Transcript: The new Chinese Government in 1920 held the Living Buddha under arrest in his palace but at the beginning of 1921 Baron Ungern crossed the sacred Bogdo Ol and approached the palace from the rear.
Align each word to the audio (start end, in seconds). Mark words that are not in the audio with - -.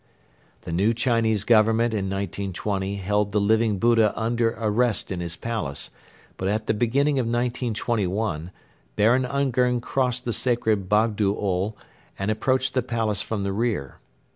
The 0.61 0.71
new 0.71 0.95
Chinese 0.95 1.43
Government 1.43 1.93
in 1.93 2.05
1920 2.09 2.95
held 2.95 3.31
the 3.31 3.39
Living 3.39 3.77
Buddha 3.77 4.11
under 4.19 4.55
arrest 4.59 5.11
in 5.11 5.19
his 5.19 5.35
palace 5.35 5.91
but 6.37 6.47
at 6.47 6.65
the 6.65 6.73
beginning 6.73 7.19
of 7.19 7.27
1921 7.27 8.49
Baron 8.95 9.25
Ungern 9.27 9.79
crossed 9.79 10.25
the 10.25 10.33
sacred 10.33 10.89
Bogdo 10.89 11.35
Ol 11.35 11.77
and 12.17 12.31
approached 12.31 12.73
the 12.73 12.81
palace 12.81 13.21
from 13.21 13.43
the 13.43 13.53
rear. 13.53 13.99